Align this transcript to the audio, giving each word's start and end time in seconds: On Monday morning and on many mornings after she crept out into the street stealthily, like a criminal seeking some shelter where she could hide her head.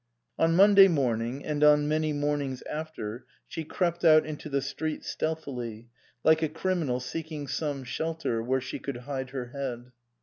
On 0.39 0.55
Monday 0.55 0.87
morning 0.87 1.45
and 1.45 1.63
on 1.63 1.87
many 1.87 2.11
mornings 2.11 2.63
after 2.63 3.27
she 3.47 3.63
crept 3.63 4.03
out 4.03 4.25
into 4.25 4.49
the 4.49 4.59
street 4.59 5.03
stealthily, 5.05 5.89
like 6.23 6.41
a 6.41 6.49
criminal 6.49 6.99
seeking 6.99 7.45
some 7.45 7.83
shelter 7.83 8.41
where 8.41 8.61
she 8.61 8.79
could 8.79 8.97
hide 8.97 9.29
her 9.29 9.49
head. 9.49 9.91